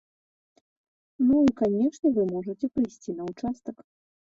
[1.27, 3.77] Ну і, канешне, вы можаце прыйсці на ўчастак.